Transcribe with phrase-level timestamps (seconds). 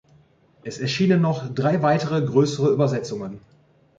[0.63, 3.39] Es erschienen noch drei weitere größere Übersetzungen.